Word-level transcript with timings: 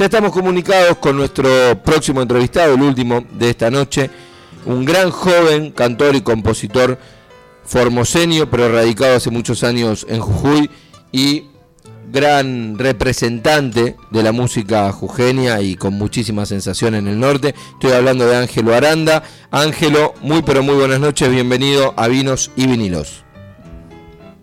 Ya 0.00 0.06
estamos 0.06 0.32
comunicados 0.32 0.96
con 0.96 1.14
nuestro 1.14 1.50
próximo 1.84 2.22
entrevistado, 2.22 2.72
el 2.72 2.80
último 2.80 3.22
de 3.32 3.50
esta 3.50 3.70
noche, 3.70 4.08
un 4.64 4.86
gran 4.86 5.10
joven 5.10 5.72
cantor 5.72 6.16
y 6.16 6.22
compositor 6.22 6.96
formoseño, 7.64 8.48
pero 8.48 8.72
radicado 8.72 9.16
hace 9.16 9.30
muchos 9.30 9.62
años 9.62 10.06
en 10.08 10.22
Jujuy 10.22 10.70
y 11.12 11.50
gran 12.10 12.78
representante 12.78 13.96
de 14.10 14.22
la 14.22 14.32
música 14.32 14.90
jujeña 14.90 15.60
y 15.60 15.76
con 15.76 15.92
muchísima 15.92 16.46
sensación 16.46 16.94
en 16.94 17.06
el 17.06 17.20
norte. 17.20 17.54
Estoy 17.74 17.92
hablando 17.92 18.26
de 18.26 18.36
Ángelo 18.36 18.74
Aranda. 18.74 19.22
Ángelo, 19.50 20.14
muy 20.22 20.40
pero 20.40 20.62
muy 20.62 20.76
buenas 20.76 21.00
noches, 21.00 21.28
bienvenido 21.28 21.92
a 21.98 22.08
Vinos 22.08 22.50
y 22.56 22.66
Vinilos. 22.66 23.22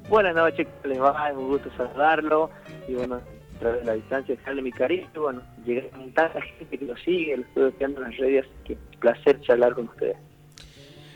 Buenas 0.07 0.35
noches, 0.35 0.67
les 0.83 1.01
va? 1.01 1.31
Un 1.35 1.47
gusto 1.47 1.71
saludarlo 1.75 2.51
y 2.87 2.93
bueno, 2.93 3.19
a 3.57 3.59
través 3.59 3.79
de 3.81 3.85
la 3.85 3.93
distancia 3.93 4.35
dejarle 4.35 4.61
mi 4.61 4.71
cariño 4.71 5.07
y 5.15 5.19
bueno, 5.19 5.41
llegar 5.65 5.85
a 5.85 6.13
tanta 6.13 6.41
gente 6.41 6.77
que 6.77 6.85
lo 6.85 6.95
sigue, 6.97 7.37
lo 7.37 7.43
estoy 7.43 7.71
deseando 7.71 8.01
en 8.01 8.11
las 8.11 8.17
redes, 8.17 8.45
así 8.45 8.53
que 8.65 8.77
placer 8.99 9.41
charlar 9.41 9.73
con 9.73 9.87
ustedes. 9.87 10.15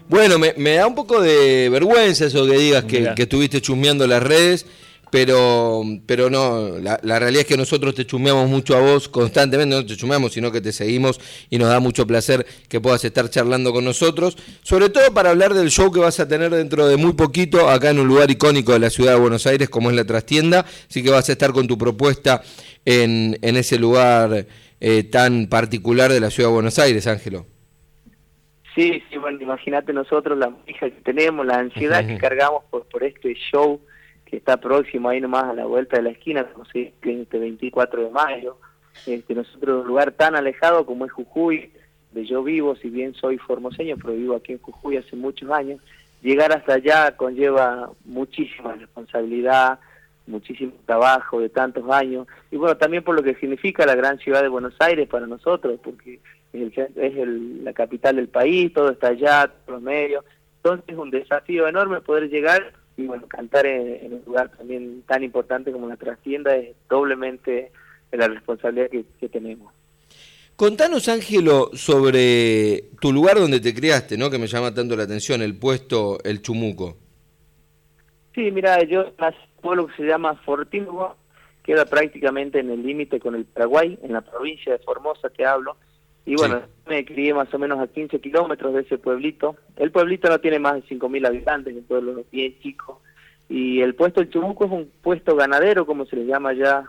Bueno, 0.10 0.38
me, 0.40 0.74
da 0.74 0.88
un 0.88 0.96
poco 0.96 1.22
de 1.22 1.70
vergüenza 1.70 2.26
eso 2.26 2.46
que 2.46 2.58
digas 2.58 2.84
que, 2.84 3.14
que, 3.16 3.22
estuviste 3.22 3.62
chusmeando 3.62 4.06
las 4.08 4.22
redes 4.22 4.66
pero, 5.12 5.84
pero 6.06 6.30
no, 6.30 6.80
la, 6.80 6.98
realidad 7.20 7.42
es 7.42 7.46
que 7.48 7.58
nosotros 7.58 7.94
te 7.94 8.06
chumeamos 8.06 8.50
mucho 8.50 8.78
a 8.78 8.80
vos 8.80 9.10
constantemente, 9.10 9.76
no 9.76 9.86
te 9.86 9.98
chumeamos, 9.98 10.32
sino 10.32 10.52
que 10.52 10.62
te 10.62 10.72
seguimos 10.72 11.20
y 11.50 11.58
nos 11.58 11.68
da 11.68 11.82
mucho 11.82 12.08
placer 12.08 12.46
que 12.70 12.80
puedas 12.80 13.04
estar 13.04 13.30
charlando 13.30 13.74
con 13.74 13.84
nosotros, 13.84 14.38
sobre 14.64 14.90
todo 14.90 15.14
para 15.14 15.32
hablar 15.32 15.54
del 15.54 15.70
show 15.70 15.92
que 15.92 16.00
vas 16.00 16.20
a 16.22 16.28
tener 16.30 16.52
dentro 16.52 16.88
de 16.88 16.96
muy 16.96 17.12
poquito 17.14 17.70
acá 17.70 17.90
en 17.90 18.00
un 18.00 18.08
lugar 18.08 18.32
icónico 18.32 18.72
de 18.72 18.80
la 18.80 18.90
ciudad 18.90 19.14
de 19.14 19.20
Buenos 19.20 19.46
Aires 19.46 19.70
como 19.70 19.90
es 19.90 19.98
la 19.98 20.06
trastienda, 20.06 20.66
así 20.90 21.04
que 21.04 21.10
vas 21.10 21.28
a 21.28 21.34
estar 21.34 21.52
con 21.52 21.68
tu 21.68 21.78
propuesta 21.78 22.42
en, 22.86 23.38
en 23.42 23.58
ese 23.58 23.78
lugar 23.78 24.48
eh, 24.80 25.04
tan 25.04 25.48
particular 25.48 26.10
de 26.10 26.22
la 26.22 26.30
ciudad 26.30 26.50
de 26.50 26.54
Buenos 26.54 26.80
Aires, 26.80 27.06
Ángelo. 27.06 27.46
Sí, 28.76 29.04
sí, 29.10 29.18
bueno, 29.18 29.42
imagínate 29.42 29.92
nosotros 29.92 30.38
la 30.38 30.56
hija 30.66 30.90
que 30.90 31.02
tenemos, 31.02 31.46
la 31.46 31.60
ansiedad 31.60 32.08
que 32.08 32.18
cargamos 32.22 32.64
por, 32.70 32.86
por 32.88 33.04
este 33.04 33.36
show 33.52 33.82
que 34.32 34.38
está 34.38 34.56
próximo 34.58 35.10
ahí 35.10 35.20
nomás 35.20 35.44
a 35.44 35.54
la 35.54 35.66
vuelta 35.66 35.98
de 35.98 36.04
la 36.04 36.10
esquina, 36.12 36.46
como 36.46 36.64
se 36.66 36.80
dice, 36.80 37.22
este 37.22 37.38
24 37.38 38.06
de 38.06 38.10
mayo. 38.10 38.58
Este, 39.06 39.36
nosotros 39.36 39.82
un 39.82 39.88
lugar 39.88 40.14
tan 40.14 40.36
alejado 40.36 40.86
como 40.86 41.06
es 41.06 41.12
Jujuy, 41.12 41.70
de 42.14 42.26
yo 42.26 42.42
vivo, 42.42 42.76
si 42.78 42.90
bien 42.90 43.14
soy 43.14 43.38
formoseño, 43.38 43.98
pero 43.98 44.14
vivo 44.14 44.36
aquí 44.36 44.54
en 44.54 44.60
Jujuy 44.60 44.98
hace 44.98 45.18
muchos 45.18 45.52
años, 45.52 45.82
llegar 46.22 46.54
hasta 46.54 46.76
allá 46.76 47.16
conlleva 47.18 47.92
muchísima 48.06 48.74
responsabilidad, 48.74 49.80
muchísimo 50.28 50.74
trabajo 50.86 51.42
de 51.42 51.50
tantos 51.50 51.90
años, 51.90 52.26
y 52.52 52.56
bueno, 52.56 52.78
también 52.78 53.04
por 53.04 53.16
lo 53.16 53.24
que 53.24 53.36
significa 53.36 53.86
la 53.86 53.96
gran 53.96 54.18
ciudad 54.20 54.42
de 54.42 54.48
Buenos 54.48 54.76
Aires 54.80 55.10
para 55.10 55.28
nosotros, 55.28 55.78
porque 55.84 56.20
es, 56.54 56.78
el, 56.96 57.66
la 57.66 57.74
capital 57.74 58.16
del 58.16 58.30
país, 58.30 58.72
todo 58.74 58.92
está 58.92 59.08
allá, 59.08 59.48
todos 59.48 59.80
los 59.80 59.82
medios, 59.82 60.24
entonces 60.58 60.86
es 60.88 60.98
un 60.98 61.12
desafío 61.12 61.68
enorme 61.68 62.00
poder 62.02 62.30
llegar 62.30 62.81
y 63.02 63.08
bueno, 63.08 63.28
cantar 63.28 63.66
en, 63.66 64.14
un 64.14 64.24
lugar 64.26 64.50
también 64.50 65.04
tan 65.08 65.24
importante 65.24 65.72
como 65.72 65.88
la 65.88 65.98
trastienda 65.98 66.56
es 66.56 66.76
doblemente 66.90 67.72
la 68.12 68.28
responsabilidad 68.28 68.90
que, 68.90 69.30
tenemos. 69.30 69.74
Contanos, 70.56 71.08
Ángelo, 71.08 71.72
sobre 71.74 72.90
tu 73.00 73.12
lugar 73.12 73.38
donde 73.38 73.60
te 73.60 73.74
criaste, 73.74 74.18
¿no? 74.18 74.30
Que 74.30 74.38
me 74.38 74.48
llama 74.48 74.74
tanto 74.74 74.96
la 74.96 75.04
atención, 75.04 75.42
el 75.42 75.58
puesto 75.58 76.20
El 76.24 76.42
Chumuco. 76.42 76.98
Sí, 78.36 78.52
mira, 78.52 78.84
yo 78.84 79.12
nací 79.18 79.38
en 79.38 79.50
un 79.56 79.62
pueblo 79.62 79.88
que 79.88 79.96
se 79.96 80.04
llama 80.04 80.36
Fortín, 80.46 80.88
queda 81.64 81.86
prácticamente 81.86 82.60
en 82.60 82.70
el 82.70 82.84
límite 82.84 83.20
con 83.20 83.36
el 83.36 83.46
Paraguay, 83.46 83.98
en 84.04 84.14
la 84.14 84.22
provincia 84.22 84.74
de 84.74 84.80
Formosa 84.80 85.30
que 85.30 85.46
hablo, 85.46 85.78
y 86.26 86.36
bueno, 86.36 86.62
me 86.92 87.06
crié 87.06 87.34
más 87.34 87.54
o 87.54 87.60
menos 87.60 87.80
a 87.80 87.88
15 87.88 88.20
kilómetros 88.20 88.74
de 88.74 88.82
ese 88.82 88.98
pueblito. 88.98 89.56
El 89.78 89.92
pueblito 89.92 90.30
no 90.30 90.40
tiene 90.40 90.60
más 90.60 90.76
de 90.76 90.84
5.000 90.84 91.26
habitantes, 91.26 91.76
el 91.76 91.84
pueblo 91.84 92.24
bien 92.32 92.60
chico. 92.60 93.02
Y 93.48 93.82
el 93.82 93.96
puesto 93.96 94.20
del 94.20 94.30
Chumuco 94.30 94.66
es 94.66 94.72
un 94.72 94.92
puesto 95.02 95.36
ganadero, 95.36 95.86
como 95.86 96.06
se 96.06 96.18
le 96.18 96.26
llama 96.26 96.54
ya 96.54 96.84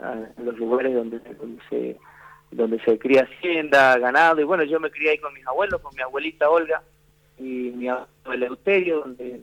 a, 0.00 0.14
los 0.42 0.58
lugares 0.58 0.94
donde, 0.94 1.20
donde 1.40 1.62
se 1.70 1.96
donde 2.50 2.80
se 2.80 2.98
cría 2.98 3.28
hacienda, 3.30 3.98
ganado. 3.98 4.40
Y 4.40 4.44
bueno, 4.44 4.64
yo 4.64 4.80
me 4.80 4.90
crié 4.90 5.10
ahí 5.10 5.18
con 5.18 5.34
mis 5.34 5.46
abuelos, 5.46 5.80
con 5.80 5.94
mi 5.94 6.02
abuelita 6.02 6.50
Olga 6.50 6.82
y 7.38 7.72
mi 7.76 7.88
abuelo 7.88 8.08
Eleuterio, 8.32 9.00
donde 9.00 9.40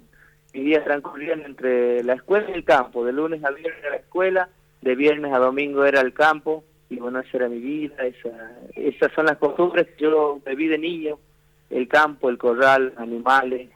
mis 0.53 0.65
días 0.65 0.83
transcurrían 0.83 1.41
entre 1.43 2.03
la 2.03 2.15
escuela 2.15 2.49
y 2.49 2.53
el 2.53 2.65
campo. 2.65 3.05
De 3.05 3.13
lunes 3.13 3.43
a 3.45 3.51
viernes 3.51 3.79
era 3.79 3.91
la 3.91 3.97
escuela, 3.97 4.49
de 4.81 4.95
viernes 4.95 5.31
a 5.33 5.39
domingo 5.39 5.85
era 5.85 6.01
el 6.01 6.13
campo 6.13 6.63
y 6.89 6.97
bueno, 6.97 7.19
esa 7.19 7.37
era 7.37 7.49
mi 7.49 7.59
vida, 7.59 8.05
esa, 8.05 8.57
esas 8.75 9.11
son 9.13 9.25
las 9.25 9.37
costumbres 9.37 9.87
que 9.87 10.03
yo 10.03 10.39
viví 10.45 10.67
de 10.67 10.77
niño, 10.77 11.19
el 11.69 11.87
campo, 11.87 12.29
el 12.29 12.37
corral, 12.37 12.93
animales, 12.97 13.69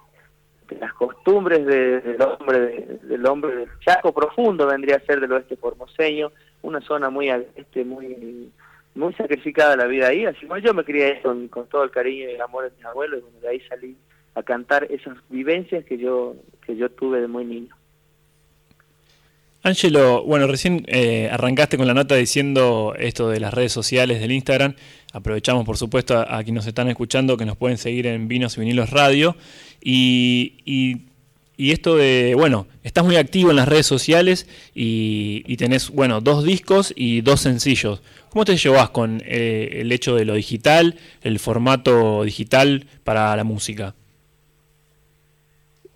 las 0.80 0.94
costumbres 0.94 1.66
del 1.66 2.22
hombre 2.22 3.00
del 3.02 3.26
hombre 3.26 3.56
del 3.56 3.70
Chaco 3.80 4.14
profundo 4.14 4.68
vendría 4.68 4.98
a 4.98 5.02
ser 5.02 5.20
del 5.20 5.32
oeste 5.32 5.56
formoseño, 5.56 6.32
una 6.62 6.82
zona 6.82 7.10
muy 7.10 7.30
este 7.30 7.84
muy 7.84 8.52
muy 8.96 9.14
sacrificada 9.14 9.76
la 9.76 9.86
vida 9.86 10.08
ahí, 10.08 10.26
así 10.26 10.48
que 10.48 10.62
yo 10.62 10.74
me 10.74 10.84
crié 10.84 11.22
con, 11.22 11.48
con 11.48 11.68
todo 11.68 11.84
el 11.84 11.92
cariño 11.92 12.30
y 12.30 12.34
el 12.34 12.42
amor 12.42 12.66
de 12.66 12.76
mis 12.76 12.86
abuelos 12.86 13.24
y 13.38 13.42
de 13.42 13.48
ahí 13.48 13.62
salí 13.62 13.96
a 14.36 14.44
cantar 14.44 14.86
esas 14.92 15.18
vivencias 15.30 15.86
que 15.86 15.98
yo 15.98 16.36
que 16.66 16.76
yo 16.76 16.90
tuve 16.90 17.22
de 17.22 17.28
muy 17.28 17.46
niño. 17.46 17.76
Ángelo, 19.62 20.24
bueno, 20.24 20.48
recién 20.48 20.86
eh, 20.88 21.30
arrancaste 21.30 21.76
con 21.76 21.86
la 21.86 21.94
nota 21.94 22.16
diciendo 22.16 22.94
esto 22.98 23.28
de 23.28 23.42
las 23.42 23.54
redes 23.54 23.74
sociales 23.74 24.22
del 24.22 24.32
Instagram. 24.32 24.76
Aprovechamos, 25.12 25.66
por 25.66 25.76
supuesto, 25.76 26.18
a, 26.18 26.38
quienes 26.44 26.62
nos 26.62 26.68
están 26.68 26.88
escuchando 26.88 27.36
que 27.36 27.46
nos 27.46 27.58
pueden 27.58 27.78
seguir 27.78 28.08
en 28.08 28.30
Vinos 28.30 28.56
y 28.56 28.62
Vinilos 28.62 28.90
Radio. 28.92 29.36
Y, 29.82 30.54
y, 31.58 31.72
esto 31.72 31.98
de, 31.98 32.36
bueno, 32.38 32.68
estás 32.84 33.04
muy 33.04 33.18
activo 33.18 33.50
en 33.50 33.58
las 33.58 33.68
redes 33.68 33.86
sociales 33.86 34.48
y, 34.74 35.58
tenés, 35.58 35.90
bueno, 35.90 36.22
dos 36.22 36.46
discos 36.46 36.94
y 36.96 37.20
dos 37.20 37.42
sencillos. 37.42 38.02
¿Cómo 38.30 38.46
te 38.46 38.56
llevas 38.56 38.92
con 38.92 39.22
eh, 39.26 39.80
el 39.82 39.92
hecho 39.92 40.16
de 40.16 40.24
lo 40.24 40.36
digital, 40.36 40.96
el 41.22 41.38
formato 41.38 42.24
digital 42.24 42.86
para 43.04 43.36
la 43.36 43.44
música? 43.44 43.94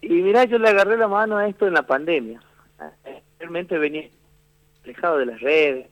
Y 0.02 0.10
mirá, 0.10 0.44
yo 0.44 0.58
le 0.58 0.68
agarré 0.68 0.98
la 0.98 1.08
mano 1.08 1.38
a 1.38 1.48
esto 1.48 1.66
en 1.66 1.76
la 1.76 1.84
pandemia 1.84 2.42
realmente 3.44 3.78
venía 3.78 4.08
alejado 4.86 5.18
de 5.18 5.26
las 5.26 5.42
redes 5.42 5.88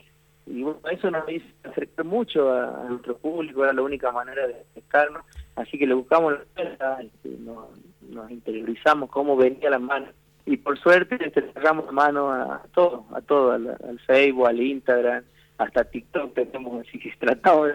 y 0.46 0.64
bueno, 0.64 0.80
eso 0.90 1.12
nos 1.12 1.30
hizo 1.30 1.46
acercar 1.64 2.06
mucho 2.06 2.52
a, 2.52 2.86
nuestro 2.90 3.18
público, 3.18 3.64
era 3.64 3.74
la 3.74 3.82
única 3.82 4.12
manera 4.12 4.48
de 4.48 4.56
acercarnos, 4.72 5.24
así 5.56 5.78
que 5.78 5.86
le 5.86 5.94
buscamos 5.94 6.34
la 6.56 7.02
este, 7.02 7.30
nos, 7.40 7.68
nos 8.10 8.32
interiorizamos 8.32 9.10
cómo 9.10 9.36
venía 9.36 9.70
la 9.70 9.80
mano 9.80 10.08
y 10.46 10.58
por 10.58 10.80
suerte 10.80 11.18
le 11.18 11.30
cerramos 11.30 11.86
la 11.86 11.92
mano 11.92 12.32
a 12.32 12.64
todo, 12.74 13.06
a 13.14 13.22
todo, 13.22 13.52
al, 13.52 14.00
Facebook, 14.08 14.48
al 14.48 14.62
Instagram, 14.62 15.24
hasta 15.58 15.84
TikTok 15.84 16.34
tenemos, 16.34 16.88
así 16.88 17.00
que 17.00 17.12
tratamos 17.20 17.72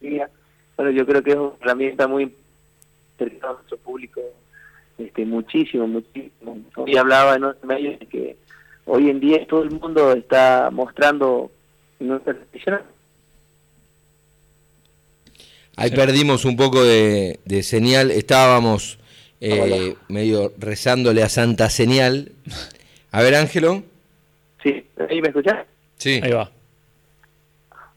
de... 0.00 0.26
Bueno, 0.76 0.90
yo 0.90 1.06
creo 1.06 1.22
que 1.22 1.30
es 1.30 1.36
una 1.36 1.54
herramienta 1.62 2.06
muy 2.06 2.34
cercana 3.16 3.52
a 3.52 3.54
nuestro 3.54 3.78
público 3.78 4.20
este, 4.98 5.24
muchísimo, 5.24 5.86
muchísimo. 5.86 6.58
Hoy 6.76 6.96
hablaba 6.96 7.34
en 7.34 7.44
otros 7.44 7.64
medios 7.64 7.98
de 7.98 8.06
que 8.06 8.36
hoy 8.86 9.10
en 9.10 9.20
día 9.20 9.46
todo 9.46 9.62
el 9.62 9.70
mundo 9.70 10.12
está 10.12 10.70
mostrando 10.72 11.50
nuestra 12.00 12.34
tradición. 12.34 12.80
Ahí 15.76 15.90
perdimos 15.90 16.46
un 16.46 16.56
poco 16.56 16.82
de, 16.82 17.38
señal, 17.62 18.10
estábamos 18.10 18.98
eh, 19.42 19.94
medio 20.08 20.52
rezándole 20.58 21.22
a 21.22 21.28
Santa 21.28 21.68
Señal. 21.68 22.32
A 23.12 23.22
ver, 23.22 23.34
Ángelo. 23.34 23.82
Sí, 24.62 24.86
¿ahí 25.10 25.20
me 25.20 25.28
escuchás? 25.28 25.66
Sí. 25.98 26.20
Ahí 26.22 26.32
va. 26.32 26.50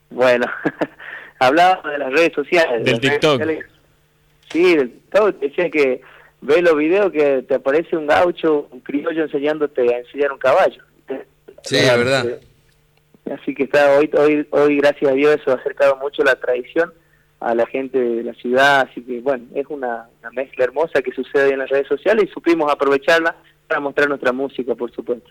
Bueno, 0.10 0.46
hablaba 1.40 1.90
de 1.90 1.98
las 2.00 2.12
redes 2.12 2.34
sociales. 2.34 2.84
Del 2.84 3.00
TikTok. 3.00 3.42
Sí, 4.52 4.76
del 4.76 4.92
TikTok. 4.92 5.40
Decía 5.40 5.70
que 5.70 6.02
ve 6.42 6.62
los 6.62 6.76
videos 6.76 7.12
que 7.12 7.44
te 7.44 7.56
aparece 7.56 7.96
un 7.96 8.08
gaucho, 8.08 8.68
un 8.72 8.82
criollo 8.82 9.24
enseñándote 9.24 9.94
a 9.94 10.00
enseñar 10.00 10.32
un 10.34 10.40
caballo. 10.40 10.84
Sí, 11.64 11.78
es 11.78 11.98
verdad. 11.98 12.40
Así 13.32 13.54
que 13.54 13.64
está 13.64 13.98
hoy, 13.98 14.10
hoy, 14.18 14.48
hoy 14.50 14.78
gracias 14.78 15.12
a 15.12 15.14
Dios 15.14 15.36
eso 15.40 15.52
ha 15.52 15.56
acercado 15.56 15.98
mucho 15.98 16.24
la 16.24 16.36
tradición 16.36 16.92
a 17.40 17.56
la 17.56 17.66
gente 17.68 17.98
de 18.00 18.24
la 18.24 18.34
ciudad, 18.34 18.82
así 18.82 19.02
que 19.02 19.22
bueno, 19.22 19.46
es 19.56 19.66
una, 19.70 20.10
mezcla 20.34 20.66
hermosa 20.66 21.02
que 21.02 21.12
sucede 21.12 21.54
en 21.54 21.60
las 21.60 21.70
redes 21.70 21.88
sociales 21.88 22.26
y 22.26 22.34
supimos 22.34 22.72
aprovecharla 22.72 23.36
para 23.68 23.80
mostrar 23.80 24.10
nuestra 24.10 24.34
música, 24.34 24.76
por 24.76 24.92
supuesto. 24.92 25.30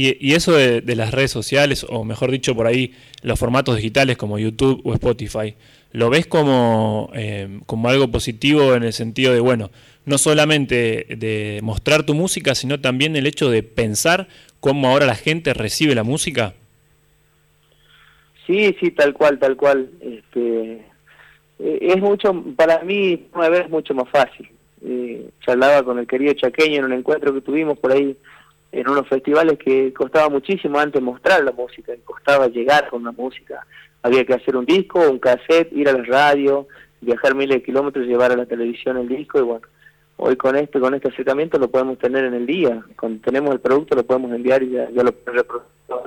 Y, 0.00 0.32
eso 0.32 0.52
de, 0.52 0.94
las 0.94 1.10
redes 1.10 1.32
sociales, 1.32 1.84
o 1.88 2.04
mejor 2.04 2.30
dicho, 2.30 2.54
por 2.54 2.68
ahí, 2.68 2.94
los 3.22 3.36
formatos 3.36 3.74
digitales 3.74 4.16
como 4.16 4.38
YouTube 4.38 4.80
o 4.84 4.94
Spotify, 4.94 5.56
¿lo 5.90 6.08
ves 6.08 6.28
como, 6.28 7.10
eh, 7.16 7.58
como 7.66 7.88
algo 7.88 8.06
positivo 8.08 8.76
en 8.76 8.84
el 8.84 8.92
sentido 8.92 9.34
de, 9.34 9.40
bueno, 9.40 9.72
no 10.04 10.16
solamente 10.16 11.04
de 11.18 11.58
mostrar 11.64 12.04
tu 12.04 12.14
música, 12.14 12.54
sino 12.54 12.80
también 12.80 13.16
el 13.16 13.26
hecho 13.26 13.50
de 13.50 13.64
pensar 13.64 14.28
cómo 14.60 14.86
ahora 14.86 15.04
la 15.04 15.16
gente 15.16 15.52
recibe 15.52 15.96
la 15.96 16.04
música? 16.04 16.54
Sí, 18.46 18.76
sí, 18.78 18.92
tal 18.92 19.14
cual, 19.14 19.40
tal 19.40 19.56
cual. 19.56 19.90
Este, 20.00 20.74
eh, 21.58 21.78
es 21.80 22.00
mucho, 22.00 22.44
para 22.54 22.84
mí, 22.84 23.26
una 23.34 23.48
vez 23.48 23.62
es 23.62 23.70
mucho 23.70 23.94
más 23.94 24.08
fácil. 24.10 24.48
Eh, 24.86 25.28
charlaba 25.44 25.82
con 25.82 25.98
el 25.98 26.06
querido 26.06 26.34
Chaqueño 26.34 26.76
en 26.76 26.84
un 26.84 26.92
encuentro 26.92 27.34
que 27.34 27.40
tuvimos 27.40 27.76
por 27.80 27.90
ahí 27.90 28.16
en 28.72 28.88
unos 28.88 29.08
festivales 29.08 29.58
que 29.58 29.92
costaba 29.92 30.28
muchísimo 30.28 30.78
antes 30.78 31.00
mostrar 31.00 31.42
la 31.42 31.52
música, 31.52 31.92
costaba 32.04 32.48
llegar 32.48 32.88
con 32.90 33.04
la 33.04 33.12
música. 33.12 33.66
Había 34.02 34.24
que 34.24 34.34
hacer 34.34 34.56
un 34.56 34.66
disco, 34.66 35.00
un 35.00 35.18
cassette, 35.18 35.72
ir 35.72 35.88
a 35.88 35.92
la 35.92 36.04
radio, 36.04 36.68
viajar 37.00 37.34
miles 37.34 37.56
de 37.56 37.62
kilómetros, 37.62 38.06
llevar 38.06 38.32
a 38.32 38.36
la 38.36 38.46
televisión 38.46 38.96
el 38.98 39.08
disco 39.08 39.38
y 39.38 39.42
bueno, 39.42 39.66
hoy 40.16 40.36
con 40.36 40.56
este 40.56 40.80
con 40.80 40.94
este 40.94 41.08
acercamiento 41.08 41.58
lo 41.58 41.68
podemos 41.68 41.98
tener 41.98 42.24
en 42.24 42.34
el 42.34 42.46
día. 42.46 42.82
Cuando 42.98 43.22
tenemos 43.22 43.52
el 43.52 43.60
producto 43.60 43.96
lo 43.96 44.04
podemos 44.04 44.32
enviar 44.32 44.62
y 44.62 44.70
ya, 44.70 44.88
lo 44.90 45.14
reproducimos. 45.26 46.02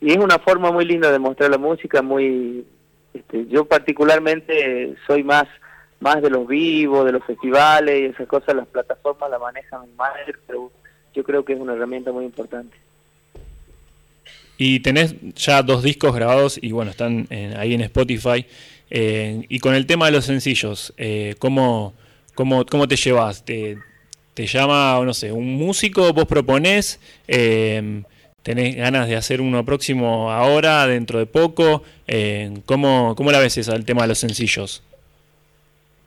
Y 0.00 0.12
es 0.12 0.18
una 0.18 0.38
forma 0.38 0.70
muy 0.70 0.84
linda 0.84 1.10
de 1.10 1.18
mostrar 1.18 1.50
la 1.50 1.58
música, 1.58 2.02
muy 2.02 2.66
este, 3.14 3.46
yo 3.46 3.64
particularmente 3.64 4.96
soy 5.06 5.22
más 5.22 5.46
más 6.00 6.20
de 6.20 6.28
los 6.28 6.46
vivos, 6.46 7.06
de 7.06 7.12
los 7.12 7.24
festivales 7.24 7.98
y 7.98 8.04
esas 8.06 8.26
cosas, 8.26 8.54
las 8.54 8.66
plataformas 8.66 9.30
la 9.30 9.38
manejan 9.38 9.96
más, 9.96 10.12
pero 10.46 10.70
yo 11.14 11.24
creo 11.24 11.44
que 11.44 11.52
es 11.52 11.60
una 11.60 11.74
herramienta 11.74 12.12
muy 12.12 12.24
importante. 12.24 12.76
Y 14.56 14.80
tenés 14.80 15.14
ya 15.34 15.62
dos 15.62 15.82
discos 15.82 16.14
grabados 16.14 16.58
y 16.62 16.72
bueno, 16.72 16.90
están 16.90 17.26
ahí 17.56 17.74
en 17.74 17.80
Spotify. 17.82 18.46
Eh, 18.90 19.44
y 19.48 19.58
con 19.58 19.74
el 19.74 19.86
tema 19.86 20.06
de 20.06 20.12
los 20.12 20.24
sencillos, 20.24 20.94
eh, 20.96 21.34
¿cómo, 21.38 21.94
cómo, 22.34 22.64
cómo 22.66 22.86
te 22.86 22.96
llevas? 22.96 23.44
¿Te, 23.44 23.78
¿Te 24.34 24.46
llama, 24.46 25.00
no 25.04 25.14
sé, 25.14 25.32
un 25.32 25.54
músico, 25.56 26.12
vos 26.12 26.26
proponés? 26.26 27.00
Eh, 27.26 28.02
¿Tenés 28.42 28.76
ganas 28.76 29.08
de 29.08 29.16
hacer 29.16 29.40
uno 29.40 29.64
próximo 29.64 30.30
ahora, 30.30 30.86
dentro 30.86 31.18
de 31.18 31.26
poco? 31.26 31.82
¿cómo, 32.66 33.14
¿Cómo 33.16 33.32
la 33.32 33.38
ves 33.38 33.56
esa, 33.56 33.74
el 33.74 33.86
tema 33.86 34.02
de 34.02 34.08
los 34.08 34.18
sencillos? 34.18 34.82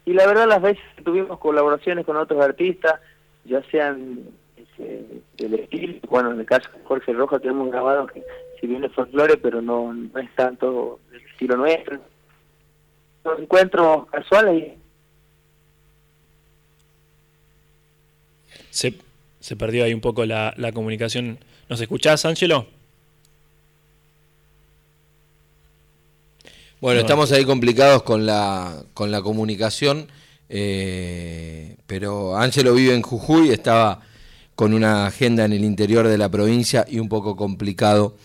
Y 0.05 0.13
la 0.13 0.27
verdad 0.27 0.47
las 0.47 0.61
veces 0.61 0.83
tuvimos 1.03 1.39
colaboraciones 1.39 2.05
con 2.05 2.15
otros 2.15 2.41
artistas, 2.41 3.01
ya 3.43 3.61
sean 3.71 4.19
del 4.77 5.53
estilo, 5.53 5.99
bueno, 6.09 6.31
en 6.31 6.39
el 6.39 6.45
caso 6.45 6.69
de 6.71 6.83
Jorge 6.83 7.13
Roja 7.13 7.39
tenemos 7.39 7.69
grabado 7.69 8.07
que 8.07 8.23
si 8.59 8.67
bien 8.67 8.83
es 8.83 8.91
folclore, 8.93 9.37
pero 9.37 9.61
no, 9.61 9.93
no 9.93 10.19
es 10.19 10.33
tanto 10.35 10.99
del 11.11 11.21
estilo 11.21 11.57
nuestro. 11.57 11.99
Los 13.23 13.39
encuentros 13.39 14.07
casuales 14.07 14.63
y... 14.63 14.77
Se, 18.69 18.93
se 19.39 19.55
perdió 19.55 19.83
ahí 19.83 19.93
un 19.93 20.01
poco 20.01 20.25
la, 20.25 20.53
la 20.57 20.71
comunicación 20.71 21.39
¿Nos 21.69 21.81
escuchás, 21.81 22.23
Ángelo? 22.25 22.65
Bueno, 26.79 27.01
estamos 27.01 27.31
ahí 27.31 27.43
complicados 27.43 28.03
con 28.03 28.25
la, 28.25 28.83
con 28.93 29.11
la 29.11 29.21
comunicación, 29.21 30.07
eh, 30.47 31.75
pero 31.87 32.37
Ángelo 32.37 32.73
vive 32.73 32.93
en 32.93 33.01
Jujuy, 33.01 33.49
estaba 33.49 34.01
con 34.57 34.73
una 34.73 35.05
agenda 35.05 35.45
en 35.45 35.53
el 35.53 35.63
interior 35.63 36.07
de 36.07 36.17
la 36.17 36.29
provincia 36.29 36.83
y 36.87 36.97
un 36.97 37.07
poco 37.09 37.35
complicado 37.35 38.15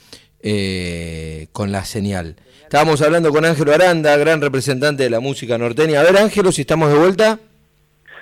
eh, 0.41 1.49
con 1.53 1.71
la 1.73 1.85
señal. 1.85 2.37
Estábamos 2.63 3.03
hablando 3.03 3.31
con 3.31 3.45
Ángelo 3.45 3.75
Aranda, 3.75 4.17
gran 4.17 4.41
representante 4.41 5.03
de 5.03 5.11
la 5.11 5.21
música 5.21 5.59
norteña. 5.59 6.01
A 6.01 6.05
ver, 6.05 6.17
Ángelo, 6.17 6.51
si 6.51 6.63
estamos 6.63 6.91
de 6.91 6.99
vuelta. 6.99 7.39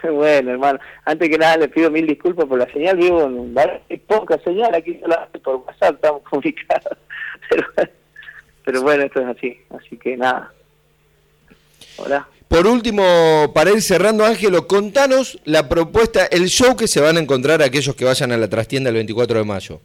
Bueno, 0.03 0.53
hermano, 0.53 0.79
antes 1.05 1.29
que 1.29 1.37
nada 1.37 1.59
le 1.59 1.69
pido 1.69 1.91
mil 1.91 2.07
disculpas 2.07 2.47
por 2.47 2.59
la 2.59 2.73
señal, 2.73 2.97
vivo 2.97 3.27
en 3.27 4.01
poca 4.07 4.39
señal, 4.43 4.75
aquí 4.75 4.99
por 5.45 5.57
WhatsApp 5.57 5.97
estamos 5.97 6.23
comunicados, 6.23 6.97
pero, 8.65 8.81
bueno, 8.81 9.05
esto 9.05 9.21
es 9.21 9.27
así, 9.27 9.61
así 9.69 9.99
que 9.99 10.17
nada. 10.17 10.51
Hola. 11.99 12.27
Por 12.51 12.67
último, 12.67 13.05
para 13.55 13.71
ir 13.71 13.81
cerrando, 13.81 14.25
Ángelo, 14.25 14.67
contanos 14.67 15.39
la 15.45 15.69
propuesta, 15.69 16.27
el 16.27 16.49
show 16.49 16.77
que 16.77 16.89
se 16.89 17.01
van 17.01 17.17
a 17.17 17.21
encontrar 17.21 17.63
aquellos 17.63 17.95
que 17.95 18.05
vayan 18.05 18.33
a 18.33 18.37
la 18.37 18.49
trastienda 18.49 18.91
el 18.91 18.97
24 18.97 19.39
de 19.39 19.45
mayo. 19.45 19.81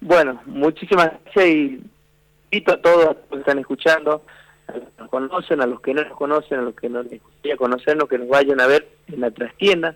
Bueno, 0.00 0.42
muchísimas 0.46 1.12
gracias 1.12 1.46
y 1.46 1.80
invito 2.50 2.72
a 2.72 2.82
todos 2.82 3.04
los 3.04 3.16
que 3.30 3.38
están 3.38 3.60
escuchando 3.60 4.24
a 4.66 4.72
los 4.72 4.82
que 4.82 4.98
nos 4.98 5.08
conocen, 5.10 5.60
a 5.62 5.66
los 5.66 5.80
que 5.80 5.94
no 5.94 6.02
nos 6.02 6.16
conocen, 6.16 6.58
a 6.58 6.62
los 6.62 6.74
que 6.74 6.88
no 6.88 7.04
les 7.04 7.22
gustaría 7.22 7.56
conocernos, 7.56 8.08
que 8.08 8.18
nos 8.18 8.28
vayan 8.28 8.60
a 8.60 8.66
ver 8.66 8.88
en 9.06 9.20
la 9.20 9.30
trastienda. 9.30 9.94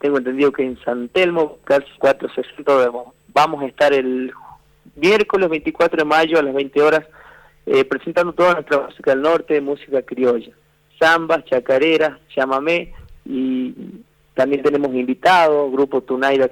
Tengo 0.00 0.18
entendido 0.18 0.52
que 0.52 0.64
en 0.64 0.78
San 0.84 1.08
Telmo, 1.08 1.60
casi 1.64 1.86
460, 1.98 2.90
vamos 3.32 3.62
a 3.62 3.66
estar 3.66 3.94
el 3.94 4.34
miércoles 4.96 5.48
24 5.48 5.96
de 5.96 6.04
mayo 6.04 6.38
a 6.38 6.42
las 6.42 6.52
20 6.52 6.82
horas 6.82 7.06
eh, 7.66 7.84
presentando 7.84 8.32
toda 8.32 8.54
nuestra 8.54 8.86
música 8.86 9.10
del 9.10 9.22
norte, 9.22 9.60
música 9.60 10.00
criolla, 10.02 10.52
zambas, 10.98 11.44
chacareras, 11.44 12.18
chamamé 12.34 12.94
y 13.24 13.74
también 14.34 14.62
tenemos 14.62 14.94
invitados, 14.94 15.72
grupo 15.72 16.00
Tunaira, 16.02 16.50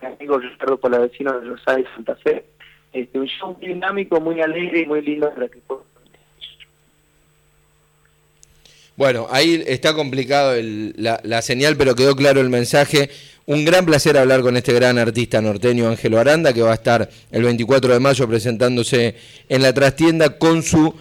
amigo 0.00 0.38
Ricardo 0.38 0.78
Palavecino 0.78 1.38
de 1.38 1.48
Rosario 1.48 1.86
Santa 1.94 2.16
Fe. 2.16 2.44
Este, 2.92 3.18
un 3.18 3.26
show 3.26 3.56
dinámico, 3.60 4.20
muy 4.20 4.40
alegre 4.40 4.80
y 4.80 4.86
muy 4.86 5.00
lindo 5.00 5.32
para 5.32 5.48
que 5.48 5.60
Bueno, 8.96 9.26
ahí 9.30 9.62
está 9.66 9.94
complicado 9.94 10.54
la, 10.96 11.42
señal, 11.42 11.76
pero 11.76 11.94
quedó 11.94 12.14
claro 12.14 12.40
el 12.40 12.50
mensaje. 12.50 13.10
Un 13.44 13.64
gran 13.64 13.84
placer 13.84 14.16
hablar 14.16 14.40
con 14.42 14.56
este 14.56 14.72
gran 14.72 14.98
artista 14.98 15.40
norteño, 15.40 15.88
Ángelo 15.88 16.20
Aranda, 16.20 16.52
que 16.52 16.62
va 16.62 16.70
a 16.70 16.74
estar 16.74 17.10
el 17.30 17.42
24 17.42 17.92
de 17.92 17.98
mayo 17.98 18.28
presentándose 18.28 19.16
en 19.48 19.62
la 19.62 19.72
trastienda 19.72 20.38
con 20.38 20.62
su 20.62 20.94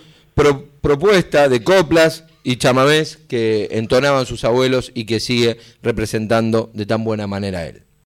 propuesta 0.82 1.50
de 1.50 1.64
coplas 1.64 2.24
y 2.44 2.56
chamamés 2.56 3.20
que 3.28 3.68
entonaban 3.72 4.26
sus 4.26 4.44
abuelos 4.44 4.92
y 4.96 5.06
que 5.06 5.20
sigue 5.20 5.58
representando 5.84 6.72
de 6.74 6.88
tan 6.88 7.04
buena 7.04 7.28
manera 7.28 7.68
él. 7.68 7.84